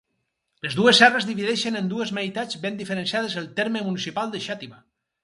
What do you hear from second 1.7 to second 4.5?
en dues meitats ben diferenciades el terme municipal de